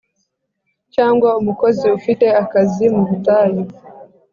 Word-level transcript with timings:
cyangwa 0.93 1.29
umukozi 1.41 1.85
ufite 1.97 2.25
akazi 2.41 2.85
mu 2.95 3.03
butayu, 3.09 3.61